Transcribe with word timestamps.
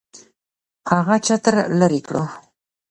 هغه 0.91 1.15
چتر 1.25 1.55
لري 1.79 2.01
کړو. 2.07 2.23